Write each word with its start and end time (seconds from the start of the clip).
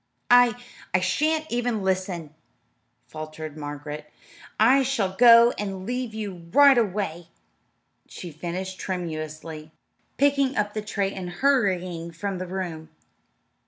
"I 0.31 0.55
I 0.95 0.99
shan't 0.99 1.45
even 1.51 1.83
listen," 1.83 2.33
faltered 3.07 3.55
Margaret. 3.55 4.09
"I 4.59 4.81
shall 4.81 5.15
go 5.15 5.53
and 5.59 5.85
leave 5.85 6.15
you 6.15 6.49
right 6.51 6.75
away," 6.79 7.27
she 8.07 8.31
finished 8.31 8.79
tremulously, 8.79 9.71
picking 10.17 10.57
up 10.57 10.73
the 10.73 10.81
tray 10.81 11.13
and 11.13 11.29
hurrying 11.29 12.09
from 12.13 12.39
the 12.39 12.47
room. 12.47 12.89